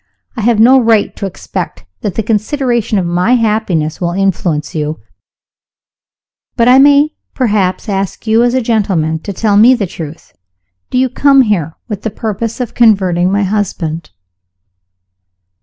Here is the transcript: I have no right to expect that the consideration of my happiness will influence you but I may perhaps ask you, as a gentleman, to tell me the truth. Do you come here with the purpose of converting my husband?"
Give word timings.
I 0.35 0.41
have 0.41 0.59
no 0.59 0.81
right 0.81 1.15
to 1.15 1.27
expect 1.27 1.85
that 2.01 2.15
the 2.15 2.23
consideration 2.23 2.97
of 2.97 3.05
my 3.05 3.35
happiness 3.35 4.01
will 4.01 4.13
influence 4.13 4.73
you 4.73 4.99
but 6.55 6.67
I 6.67 6.79
may 6.79 7.13
perhaps 7.35 7.87
ask 7.87 8.25
you, 8.25 8.41
as 8.41 8.55
a 8.55 8.61
gentleman, 8.63 9.19
to 9.19 9.31
tell 9.31 9.57
me 9.57 9.75
the 9.75 9.85
truth. 9.85 10.33
Do 10.89 10.97
you 10.97 11.07
come 11.07 11.41
here 11.43 11.75
with 11.87 12.01
the 12.01 12.09
purpose 12.09 12.59
of 12.59 12.73
converting 12.73 13.31
my 13.31 13.43
husband?" 13.43 14.09